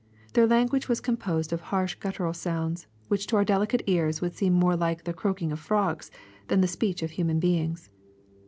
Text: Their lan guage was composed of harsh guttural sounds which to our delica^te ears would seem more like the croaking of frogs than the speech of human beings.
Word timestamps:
Their 0.33 0.47
lan 0.47 0.65
guage 0.65 0.87
was 0.89 0.99
composed 0.99 1.53
of 1.53 1.61
harsh 1.61 1.93
guttural 1.93 2.33
sounds 2.33 2.87
which 3.07 3.27
to 3.27 3.35
our 3.35 3.45
delica^te 3.45 3.83
ears 3.85 4.19
would 4.19 4.33
seem 4.33 4.53
more 4.53 4.75
like 4.75 5.03
the 5.03 5.13
croaking 5.13 5.51
of 5.51 5.59
frogs 5.59 6.09
than 6.47 6.61
the 6.61 6.67
speech 6.67 7.03
of 7.03 7.11
human 7.11 7.39
beings. 7.39 7.91